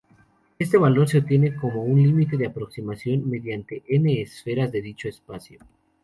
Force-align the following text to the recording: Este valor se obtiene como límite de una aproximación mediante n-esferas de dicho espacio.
Este 0.57 0.79
valor 0.79 1.07
se 1.07 1.19
obtiene 1.19 1.55
como 1.55 1.85
límite 1.85 2.35
de 2.35 2.45
una 2.45 2.47
aproximación 2.51 3.29
mediante 3.29 3.83
n-esferas 3.87 4.71
de 4.71 4.81
dicho 4.81 5.07
espacio. 5.07 5.59